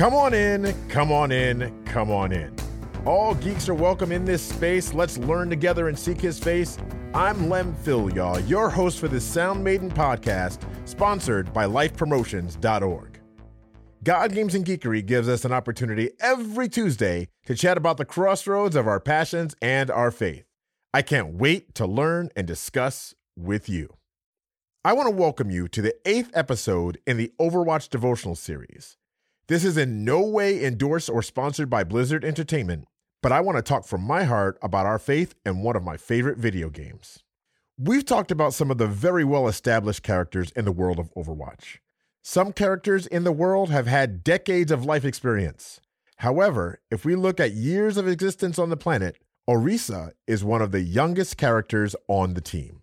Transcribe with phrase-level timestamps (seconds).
[0.00, 2.56] Come on in, come on in, come on in.
[3.04, 4.94] All geeks are welcome in this space.
[4.94, 6.78] Let's learn together and seek his face.
[7.12, 13.20] I'm Lem Phil, y'all, your host for the Sound Maiden podcast, sponsored by lifepromotions.org.
[14.02, 18.76] God Games and Geekery gives us an opportunity every Tuesday to chat about the crossroads
[18.76, 20.49] of our passions and our faith.
[20.92, 23.94] I can't wait to learn and discuss with you.
[24.84, 28.96] I want to welcome you to the eighth episode in the Overwatch devotional series.
[29.46, 32.86] This is in no way endorsed or sponsored by Blizzard Entertainment,
[33.22, 35.96] but I want to talk from my heart about our faith and one of my
[35.96, 37.22] favorite video games.
[37.78, 41.78] We've talked about some of the very well established characters in the world of Overwatch.
[42.24, 45.80] Some characters in the world have had decades of life experience.
[46.16, 49.18] However, if we look at years of existence on the planet,
[49.50, 52.82] Orisa is one of the youngest characters on the team.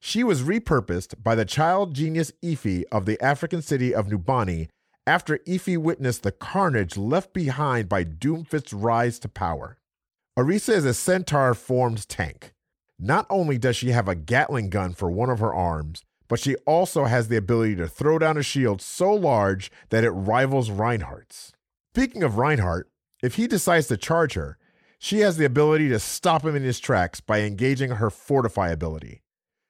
[0.00, 4.68] She was repurposed by the child genius Efi of the African city of Numbani
[5.06, 9.76] after Efi witnessed the carnage left behind by Doomfist's rise to power.
[10.38, 12.54] Orisa is a centaur formed tank.
[12.98, 16.56] Not only does she have a Gatling gun for one of her arms, but she
[16.64, 21.52] also has the ability to throw down a shield so large that it rivals Reinhardt's.
[21.94, 22.88] Speaking of Reinhardt,
[23.22, 24.56] if he decides to charge her,
[24.98, 29.22] she has the ability to stop him in his tracks by engaging her Fortify ability.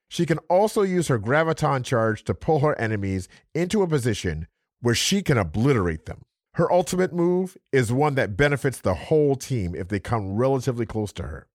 [0.08, 4.46] She can also use her Graviton charge to pull her enemies into a position
[4.80, 6.22] where she can obliterate them.
[6.54, 11.12] Her ultimate move is one that benefits the whole team if they come relatively close
[11.14, 11.48] to her.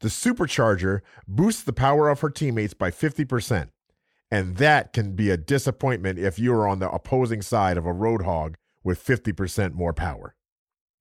[0.00, 3.68] The supercharger boosts the power of her teammates by 50%,
[4.30, 7.94] and that can be a disappointment if you are on the opposing side of a
[7.94, 10.34] Roadhog with 50% more power.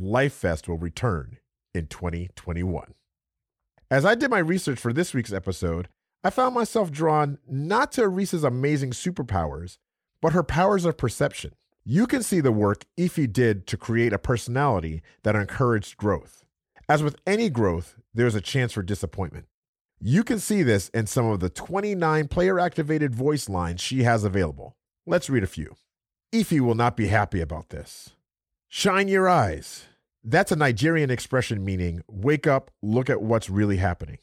[0.00, 1.38] LifeFest will return
[1.74, 2.94] in 2021.
[3.90, 5.88] As I did my research for this week's episode,
[6.26, 9.76] I found myself drawn not to Orisa's amazing superpowers,
[10.22, 11.52] but her powers of perception.
[11.84, 16.46] You can see the work Efi did to create a personality that encouraged growth.
[16.88, 19.48] As with any growth, there's a chance for disappointment.
[20.00, 24.24] You can see this in some of the 29 player activated voice lines she has
[24.24, 24.76] available.
[25.06, 25.76] Let's read a few.
[26.32, 28.12] Efi will not be happy about this.
[28.68, 29.84] Shine your eyes.
[30.22, 34.18] That's a Nigerian expression meaning wake up, look at what's really happening.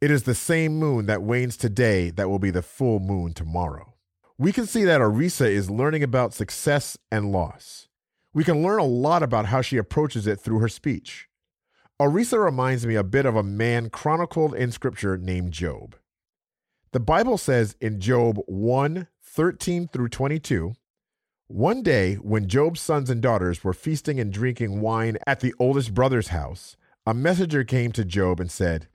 [0.00, 3.94] It is the same moon that wanes today that will be the full moon tomorrow
[4.38, 7.88] we can see that Orisa is learning about success and loss.
[8.32, 11.28] We can learn a lot about how she approaches it through her speech.
[12.00, 15.96] Orisa reminds me a bit of a man chronicled in scripture named Job.
[16.92, 20.74] The Bible says in Job 1 13 through 22,
[21.48, 25.94] one day when Job's sons and daughters were feasting and drinking wine at the oldest
[25.94, 26.76] brother's house,
[27.06, 28.88] a messenger came to Job and said,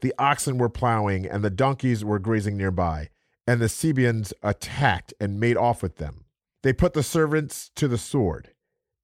[0.00, 3.10] The oxen were plowing and the donkeys were grazing nearby
[3.50, 6.24] and the Sabeans attacked and made off with them.
[6.62, 8.52] They put the servants to the sword,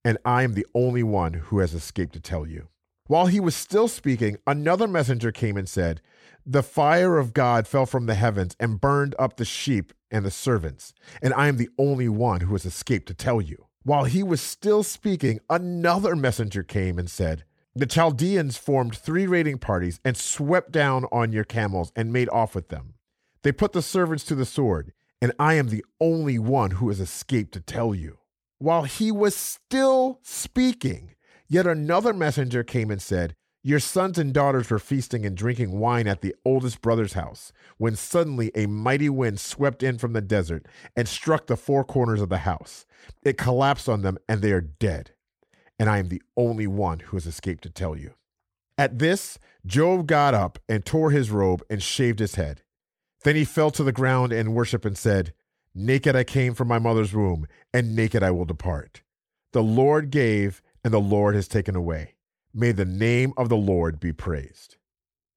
[0.05, 2.69] and I am the only one who has escaped to tell you.
[3.09, 6.01] While he was still speaking, another messenger came and said,
[6.47, 10.31] The fire of God fell from the heavens and burned up the sheep and the
[10.31, 13.67] servants, and I am the only one who has escaped to tell you.
[13.83, 17.45] While he was still speaking, another messenger came and said,
[17.79, 22.55] The Chaldeans formed three raiding parties and swept down on your camels and made off
[22.55, 22.95] with them.
[23.43, 27.01] They put the servants to the sword, and I am the only one who has
[27.01, 28.17] escaped to tell you.
[28.59, 31.17] While he was still speaking,
[31.49, 36.07] yet another messenger came and said, Your sons and daughters were feasting and drinking wine
[36.07, 40.65] at the oldest brother's house, when suddenly a mighty wind swept in from the desert
[40.97, 42.87] and struck the four corners of the house.
[43.23, 45.11] It collapsed on them, and they are dead.
[45.79, 48.15] And I am the only one who has escaped to tell you.
[48.79, 52.63] At this, Job got up and tore his robe and shaved his head.
[53.25, 55.33] Then he fell to the ground and worshiped and said,
[55.75, 59.03] Naked I came from my mother's womb, and naked I will depart.
[59.53, 62.15] The Lord gave, and the Lord has taken away.
[62.55, 64.77] May the name of the Lord be praised.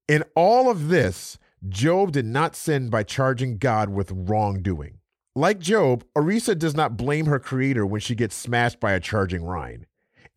[0.08, 1.38] In all of this,
[1.68, 5.00] Job did not sin by charging God with wrongdoing.
[5.36, 9.44] Like Job, Orisa does not blame her creator when she gets smashed by a charging
[9.44, 9.86] Rein.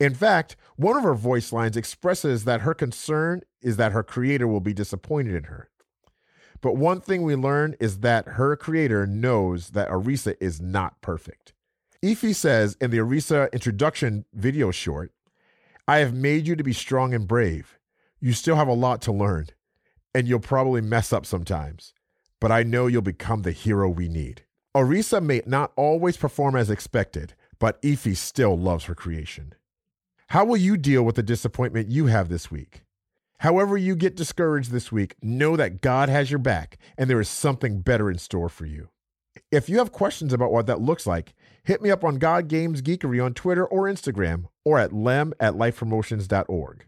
[0.03, 4.49] In fact, one of her voice lines expresses that her concern is that her creator
[4.49, 5.71] will be disappointed in her.
[6.61, 11.53] But one thing we learn is that her creator knows that Orisa is not perfect.
[12.03, 15.13] Efi says in the Orisa introduction video short,
[15.87, 17.79] I have made you to be strong and brave.
[18.21, 19.51] You still have a lot to learn,
[20.13, 21.95] and you'll probably mess up sometimes,
[22.41, 24.43] but I know you'll become the hero we need.
[24.75, 29.55] Orisa may not always perform as expected, but Efi still loves her creation.
[30.33, 32.85] How will you deal with the disappointment you have this week?
[33.41, 37.29] However, you get discouraged this week, know that God has your back and there is
[37.29, 38.89] something better in store for you.
[39.51, 41.35] If you have questions about what that looks like,
[41.65, 45.53] hit me up on God Games Geekery on Twitter or Instagram or at lem at
[45.53, 46.87] lifepromotions.org.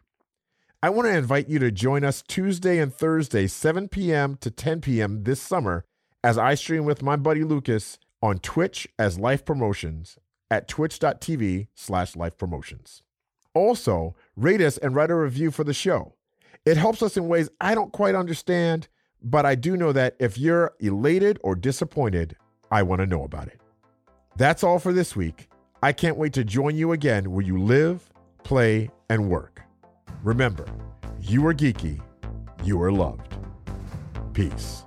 [0.82, 4.38] I want to invite you to join us Tuesday and Thursday, 7 p.m.
[4.41, 5.25] to 10 p.m.
[5.25, 5.85] this summer
[6.23, 10.17] as I stream with my buddy Lucas on Twitch as Life Promotions
[10.50, 13.02] at twitch.tv slash life promotions.
[13.55, 16.15] Also, rate us and write a review for the show.
[16.65, 18.89] It helps us in ways I don't quite understand,
[19.23, 22.37] but I do know that if you're elated or disappointed,
[22.71, 23.61] I want to know about it.
[24.37, 25.49] That's all for this week.
[25.83, 28.11] I can't wait to join you again where you live,
[28.43, 29.62] play, and work.
[30.23, 30.67] Remember,
[31.21, 32.01] you are geeky,
[32.65, 33.37] you are loved.
[34.33, 34.83] Peace.